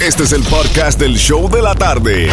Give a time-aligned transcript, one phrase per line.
[0.00, 2.30] Este es el podcast del show de la tarde.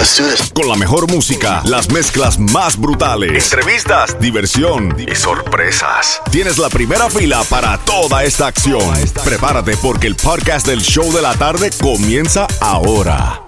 [0.53, 6.21] Con la mejor música, las mezclas más brutales, entrevistas, diversión y sorpresas.
[6.31, 8.81] Tienes la primera fila para toda esta acción.
[9.23, 13.41] Prepárate porque el podcast del show de la tarde comienza ahora.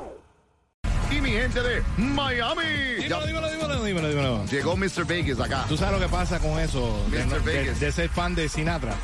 [1.11, 2.63] Y mi gente de Miami.
[2.99, 4.45] Dímelo, dímelo, dímelo, dímelo, dímelo.
[4.45, 5.05] Llegó Mr.
[5.05, 5.65] Vegas acá.
[5.69, 7.25] Tú sabes lo que pasa con eso, Mr.
[7.27, 7.79] no- de- Vegas.
[7.79, 8.95] de ser fan de Sinatra.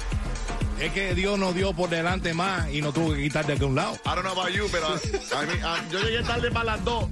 [0.79, 3.73] Es que Dios nos dio por delante más y nos tuvo que quitar de aquel
[3.73, 3.93] lado.
[4.05, 7.05] I don't know about you, pero a mí- a- yo llegué tarde para las dos.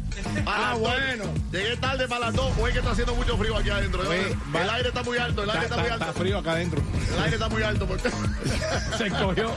[0.43, 0.79] Para Ah, las dos.
[0.81, 1.23] bueno.
[1.51, 2.51] Llegué tarde para las dos.
[2.59, 4.03] Hoy que está haciendo mucho frío aquí adentro.
[4.03, 5.43] Yo- Oye, el aire está muy alto.
[5.43, 6.05] El aire Está, está, muy alto.
[6.05, 6.81] está frío acá adentro.
[7.15, 7.87] El aire está muy alto.
[7.87, 8.09] Porque...
[8.97, 9.51] Se cogió.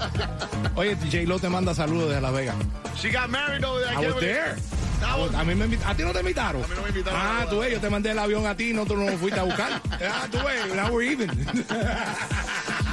[0.77, 2.57] Oye, J-Lo te manda saludos desde Las Vegas.
[3.01, 3.95] She got married over there.
[4.01, 4.55] I was there.
[5.37, 6.63] A, mí me ¿A ti no te invitaron?
[6.65, 7.21] A mí no me invitaron.
[7.23, 9.39] Ah, tú ves, yo te mandé el avión a ti, no tú no lo fuiste
[9.41, 9.83] a buscar.
[9.93, 11.29] Ah, tú ves, now we're even.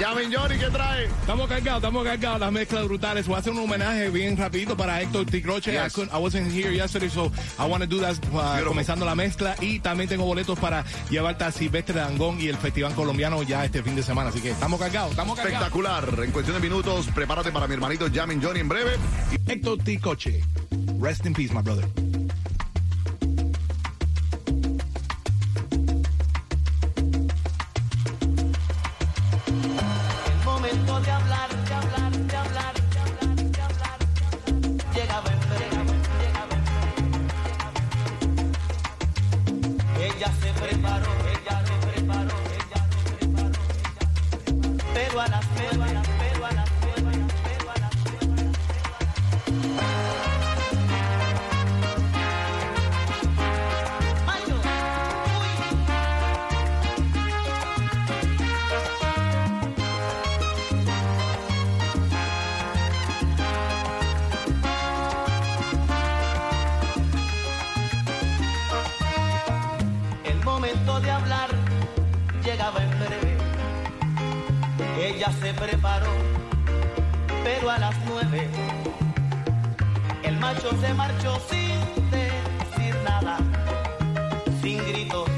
[0.01, 1.05] Llamen Johnny, ¿qué trae?
[1.05, 3.27] Estamos cargados, estamos cargados, las mezclas brutales.
[3.27, 5.71] Voy a hacer un homenaje bien rapidito para Héctor Ticroche.
[5.73, 5.93] I, Yes.
[5.95, 9.55] couldn't- I wasn't here yesterday, so I want to do that uh, comenzando la mezcla.
[9.61, 13.83] Y también tengo boletos para llevarte a Silvestre Dangón y el Festival Colombiano ya este
[13.83, 14.31] fin de semana.
[14.31, 15.67] Así que estamos cargados, estamos cargados.
[15.67, 16.23] Espectacular.
[16.25, 18.93] En cuestión de minutos, prepárate para mi hermanito Llamen Johnny en breve.
[19.47, 20.41] Héctor Ticroche.
[20.99, 21.85] Rest in peace, my brother.
[75.21, 76.11] Ella se preparó,
[77.43, 78.49] pero a las nueve
[80.23, 83.37] el macho se marchó sin decir nada,
[84.63, 85.29] sin gritos,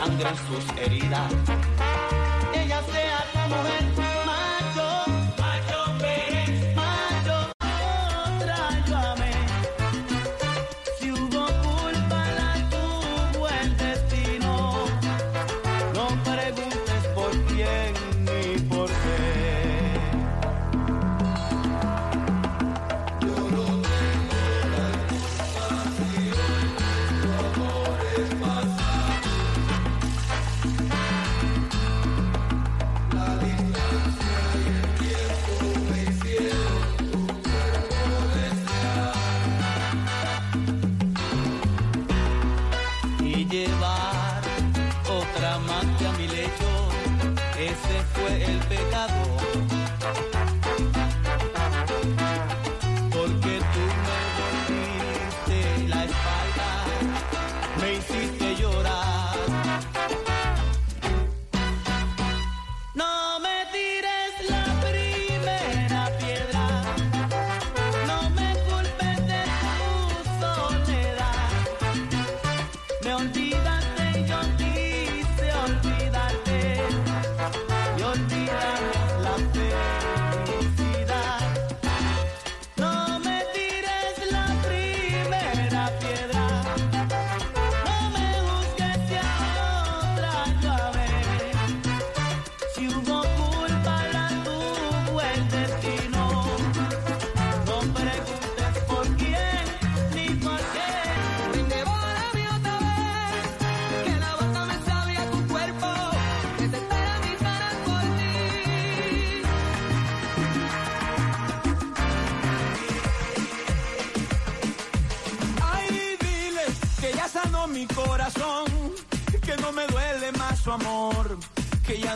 [0.00, 1.30] sangren sus heridas.
[2.54, 4.09] Ella sea tu mujer
[47.60, 47.74] Ese
[48.14, 48.58] fue el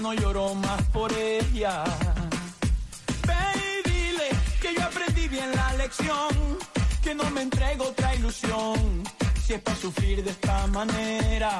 [0.05, 1.83] no lloro más por ella.
[3.27, 3.45] Ve
[3.91, 4.29] dile
[4.61, 6.29] que yo aprendí bien la lección,
[7.03, 9.03] que no me entrego otra ilusión,
[9.43, 11.53] si es para sufrir de esta manera.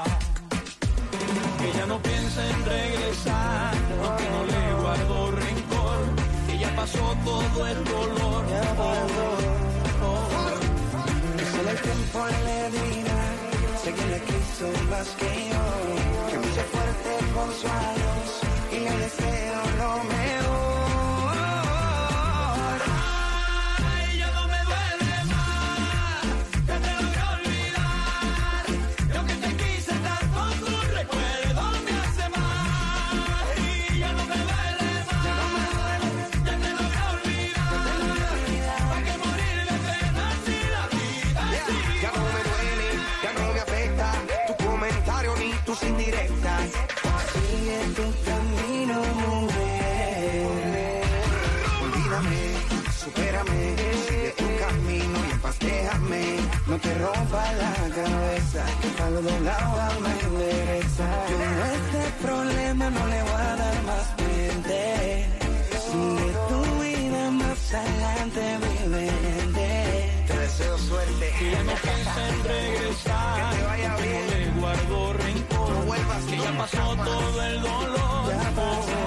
[1.61, 3.75] Que ya no piensa en regresar,
[4.05, 6.01] aunque no le guardo rencor,
[6.47, 8.45] que ya pasó todo el dolor.
[11.39, 13.23] Que solo el tiempo le dirá,
[13.83, 15.65] sé que le quiso más que yo,
[16.29, 18.24] que fuerte con su adiós
[18.75, 20.44] y le deseo lo mejor.
[59.15, 61.07] Que palo doblado alma endereza.
[61.31, 65.27] Yo a este problema no le voy a dar más mente.
[65.91, 69.11] Sigue tu vida más adelante, vive.
[70.27, 71.33] Te deseo suerte.
[71.39, 74.27] Que ya no piensa en regresar, Que te vaya bien.
[74.27, 77.07] no le guardo rencor, No vuelvas que ya pasó más.
[77.07, 78.29] todo el dolor.
[78.29, 79.01] Ya pasó.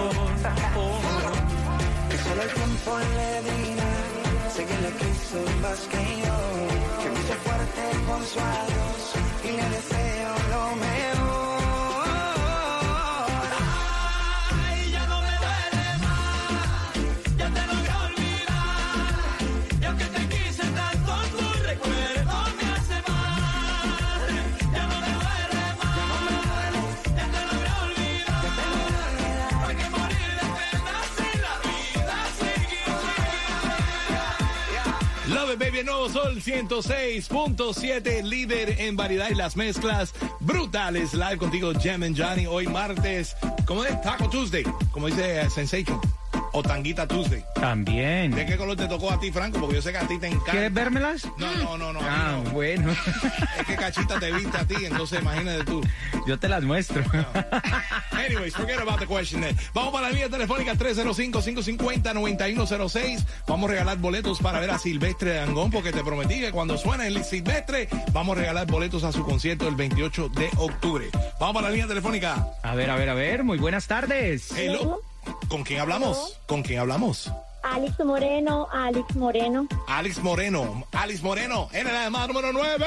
[0.75, 2.09] Oh, oh.
[2.09, 3.91] que solo el tiempo le dirá.
[4.55, 6.37] Sé que le quiso más que yo,
[7.01, 9.06] que me hizo fuerte con su adiós
[35.57, 41.13] Baby, nuevo sol 106.7, líder en variedad y las mezclas brutales.
[41.13, 42.45] Live contigo, Jam and Johnny.
[42.45, 43.99] Hoy martes, ¿cómo es?
[44.01, 45.99] Taco Tuesday, como dice Sensation.
[46.57, 47.45] O Tanguita Tuesday.
[47.53, 48.31] También.
[48.31, 49.59] ¿De qué color te tocó a ti, Franco?
[49.59, 50.53] Porque yo sé que a ti te encanta.
[50.53, 51.27] ¿Quieres vérmelas?
[51.37, 51.99] No, no, no, no.
[52.01, 52.49] Ah, no.
[52.49, 52.91] bueno.
[53.59, 55.83] Es que cachita te viste a ti, entonces imagínate tú.
[56.25, 57.03] Yo te las muestro.
[58.11, 59.55] Anyways, forget about the question then.
[59.75, 63.23] Vamos para la línea telefónica 305-550-9106.
[63.47, 67.05] Vamos a regalar boletos para ver a Silvestre Dangón, porque te prometí que cuando suene
[67.05, 71.09] el Silvestre, vamos a regalar boletos a su concierto el 28 de octubre.
[71.39, 72.47] Vamos para la línea telefónica.
[72.63, 73.43] A ver, a ver, a ver.
[73.43, 74.51] Muy buenas tardes.
[74.57, 75.03] Hello.
[75.49, 76.39] ¿Con quién hablamos?
[76.45, 77.31] ¿Con quién hablamos?
[77.63, 79.67] Alex Moreno, Alex Moreno.
[79.87, 80.87] Alex Moreno.
[80.93, 82.85] Alex Moreno, en la llamada número 9.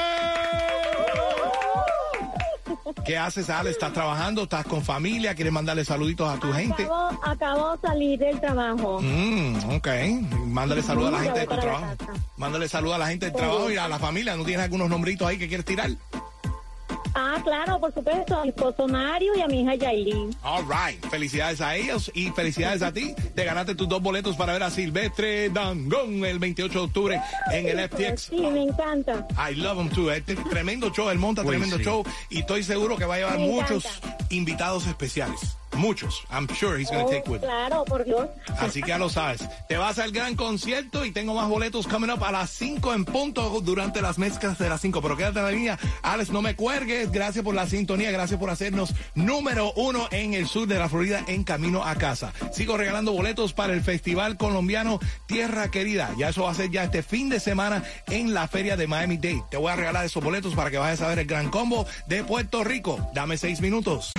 [3.05, 3.75] ¿Qué haces, Alex?
[3.75, 4.43] ¿Estás trabajando?
[4.43, 5.35] ¿Estás con familia?
[5.35, 6.87] ¿Quieres mandarle saluditos a tu gente?
[7.23, 8.99] Acabo, de salir del trabajo.
[9.01, 9.87] Mm, ok.
[10.45, 11.85] Mándale saludos a la gente de tu trabajo.
[12.37, 14.35] Mándale saludos a la gente del trabajo y a la familia.
[14.35, 15.89] ¿No tienes algunos nombritos ahí que quieres tirar?
[17.23, 20.35] Ah, claro, por supuesto, a mi esposo Mario y a mi hija Yailin.
[20.41, 20.99] All right.
[21.11, 23.13] Felicidades a ellos y felicidades a ti.
[23.35, 27.21] Te ganaste tus dos boletos para ver a Silvestre Dangón el 28 de octubre
[27.51, 28.21] en el FTX.
[28.23, 29.27] Sí, me encanta.
[29.37, 30.11] I love him too.
[30.11, 31.83] Este tremendo show, él monta Uy, tremendo sí.
[31.83, 34.17] show y estoy seguro que va a llevar Me muchos encanta.
[34.31, 35.57] invitados especiales.
[35.81, 36.23] Muchos.
[36.29, 37.41] I'm sure he's going to Oh, take with.
[37.41, 38.29] claro, por Dios.
[38.59, 39.41] Así que ya lo sabes.
[39.67, 43.03] Te vas al gran concierto y tengo más boletos coming up a las 5 en
[43.03, 45.01] punto durante las mezclas de las 5.
[45.01, 45.79] Pero quédate en la línea.
[46.03, 47.11] Alex, no me cuergues.
[47.11, 48.11] Gracias por la sintonía.
[48.11, 52.31] Gracias por hacernos número uno en el sur de la Florida en camino a casa.
[52.53, 56.11] Sigo regalando boletos para el Festival Colombiano Tierra Querida.
[56.17, 59.17] Ya eso va a ser ya este fin de semana en la feria de Miami
[59.17, 59.43] Dade.
[59.49, 62.23] Te voy a regalar esos boletos para que vayas a ver el gran combo de
[62.23, 62.99] Puerto Rico.
[63.15, 64.11] Dame seis minutos.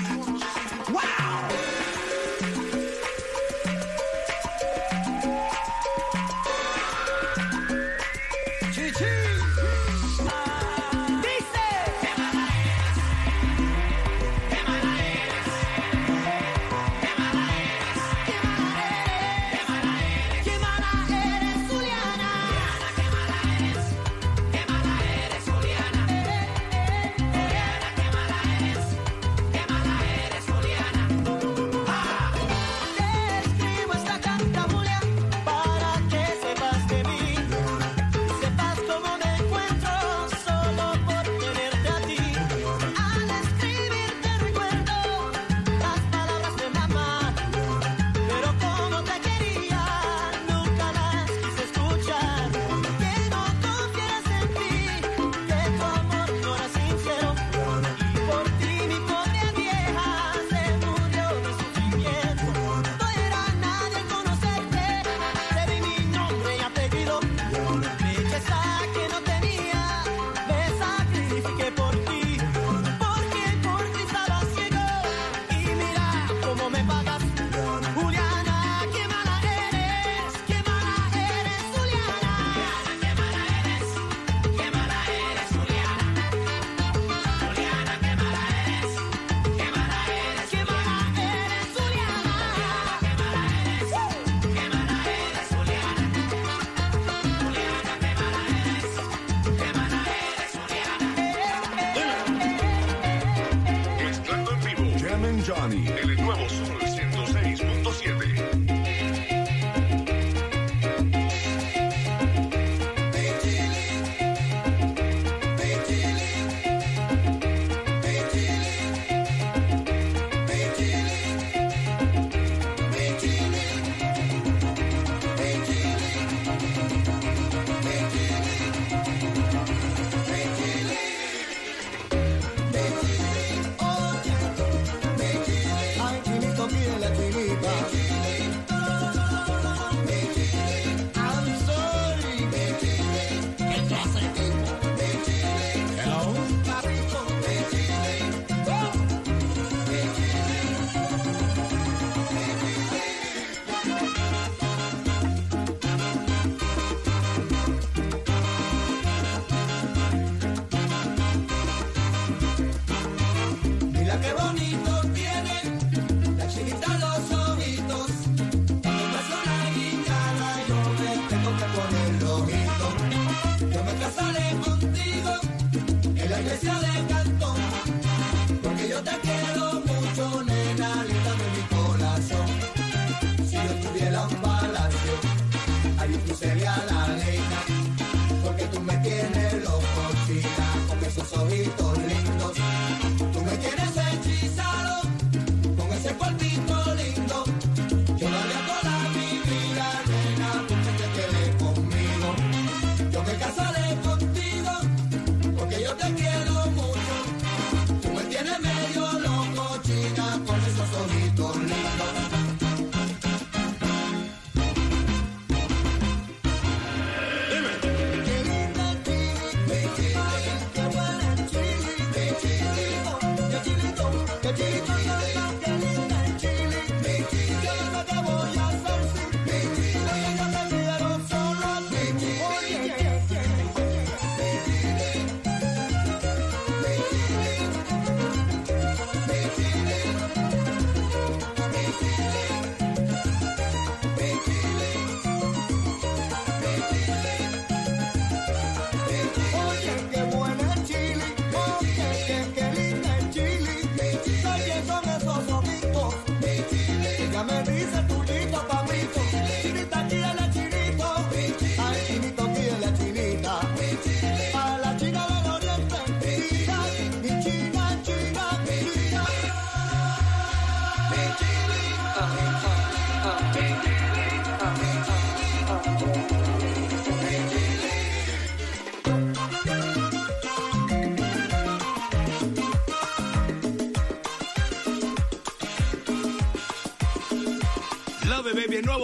[105.45, 105.89] Johnny.
[106.03, 106.82] El nuevo Sol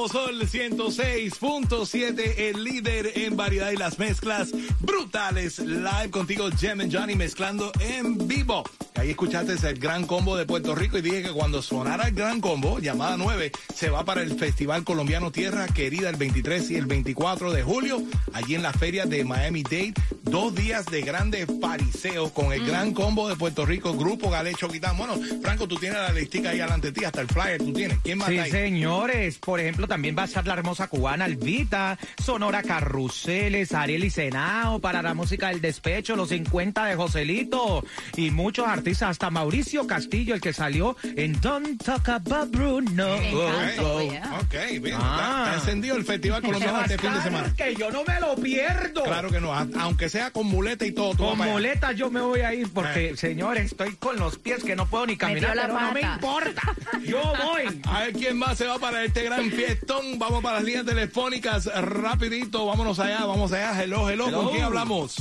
[0.06, 5.58] Sol 106.7, el líder en variedad y las mezclas brutales.
[5.58, 8.62] Live contigo, Jem and Johnny, mezclando en vivo.
[8.94, 12.40] Ahí escuchaste el gran combo de Puerto Rico y dije que cuando sonara el gran
[12.40, 16.86] combo, llamada 9, se va para el Festival Colombiano Tierra Querida el 23 y el
[16.86, 18.02] 24 de julio,
[18.32, 19.94] allí en la feria de Miami Dade.
[20.30, 24.97] Dos días de grandes pariseos con el gran combo de Puerto Rico, Grupo Galecho Quitán.
[24.97, 27.99] Bueno, Franco, tú tienes la listica ahí delante de ti, hasta el flyer tú tienes.
[28.02, 28.50] ¿Quién más Sí, ahí?
[28.50, 29.38] señores.
[29.38, 34.80] Por ejemplo, también va a estar la hermosa cubana Alvita, Sonora Carruseles, Ariel y Senao
[34.80, 37.85] para la música del despecho, los 50 de Joselito
[38.16, 43.06] y muchos artistas, hasta Mauricio Castillo, el que salió en Don't Talk About Bruno.
[43.32, 43.99] Oh, oh.
[44.40, 44.97] Ok, bien.
[45.00, 45.44] Ah.
[45.44, 47.54] Está, está encendido el Festival Colombiano este fin de semana.
[47.56, 49.02] Que yo no me lo pierdo.
[49.04, 51.16] Claro que no, aunque sea con muleta y todo.
[51.16, 53.16] Con muleta yo me voy a ir porque, Eh.
[53.16, 56.62] señores, estoy con los pies que no puedo ni caminar, pero no me importa.
[57.04, 57.80] Yo voy.
[57.87, 60.18] A ver quién más se va para este gran fiestón.
[60.18, 62.66] Vamos para las líneas telefónicas rapidito.
[62.66, 63.82] Vámonos allá, vamos allá.
[63.82, 64.28] Hello, hello.
[64.28, 64.42] Hello.
[64.42, 65.16] ¿Con quién hablamos?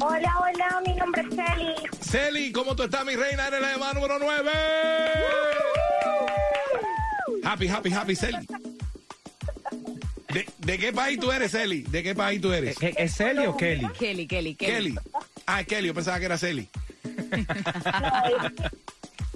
[0.00, 1.74] Hola, hola, mi nombre es Celi.
[2.00, 3.46] Celi, ¿cómo tú estás, mi reina?
[3.48, 4.50] Eres la llamada número 9.
[7.44, 8.38] Happy, happy, happy, Celi.
[10.32, 11.82] ¿De, de qué país tú eres, Celi?
[11.82, 12.76] ¿De qué país tú eres?
[12.80, 13.86] ¿Es, es Celi o Kelly?
[13.98, 14.94] Kelly, Kelly, Kelly.
[14.94, 14.94] Kelly.
[15.46, 16.68] Ah, Kelly, yo pensaba que era Celi.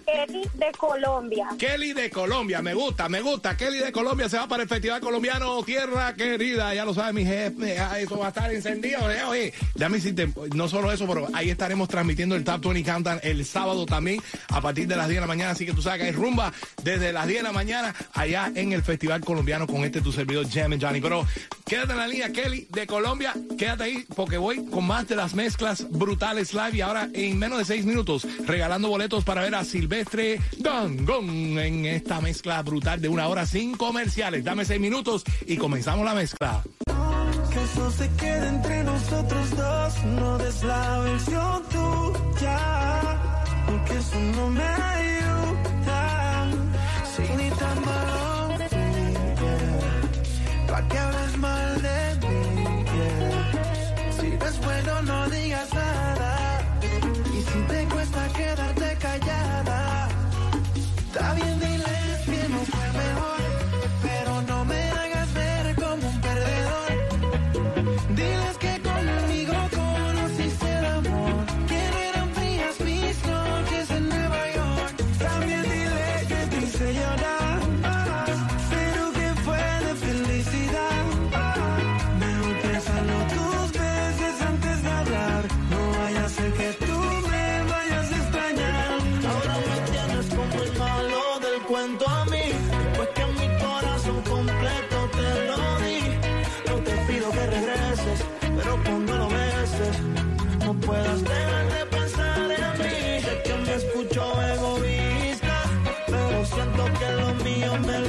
[0.07, 1.49] Kelly de Colombia.
[1.59, 3.57] Kelly de Colombia, me gusta, me gusta.
[3.57, 6.73] Kelly de Colombia se va para el Festival Colombiano Tierra Querida.
[6.75, 9.11] Ya lo sabe mi jefe, eso va a estar encendido.
[9.11, 9.25] ¿eh?
[9.25, 13.21] Oye, ya me hiciste, no solo eso, pero ahí estaremos transmitiendo el Top 20 Countdown
[13.25, 15.51] el sábado también a partir de las 10 de la mañana.
[15.51, 16.53] Así que tú sabes que hay rumba
[16.85, 20.49] desde las 10 de la mañana allá en el Festival Colombiano con este tu servidor
[20.49, 21.01] Jam Johnny.
[21.01, 21.27] Pero
[21.65, 23.35] quédate en la línea, Kelly de Colombia.
[23.59, 27.59] Quédate ahí porque voy con más de las mezclas brutales live y ahora en menos
[27.59, 29.96] de 6 minutos regalando boletos para ver a Silvestre.
[29.97, 34.45] Silvestre Dangón en esta mezcla brutal de una hora sin comerciales.
[34.45, 36.63] Dame seis minutos y comenzamos la mezcla.
[36.85, 43.21] Que eso se quede entre nosotros dos, no des la versión tuya,
[43.67, 45.16] porque eso no me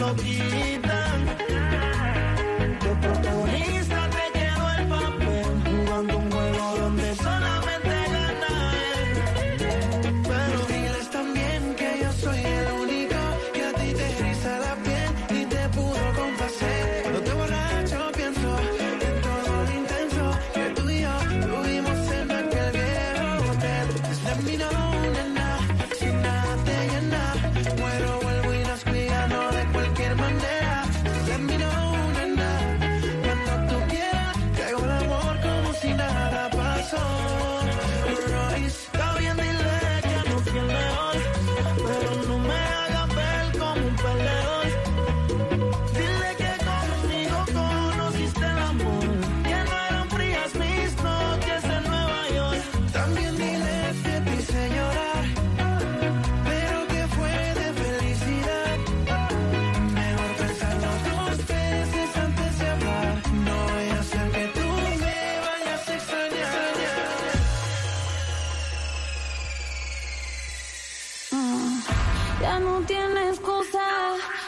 [0.07, 0.66] sobrinho.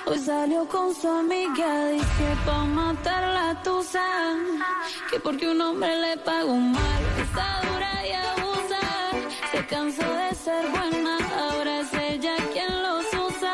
[0.09, 4.03] Hoy salió con su amiga, dice pa' matar la tusa.
[5.11, 8.81] Que porque un hombre le pagó mal, está dura y abusa.
[9.51, 13.53] Se cansó de ser buena, ahora es ella quien los usa.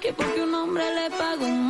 [0.00, 1.63] Que porque un hombre le pagó mal.